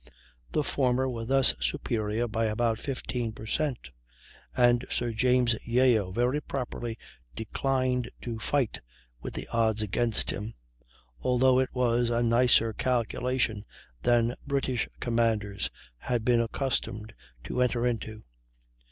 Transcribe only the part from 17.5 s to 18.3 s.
enter into.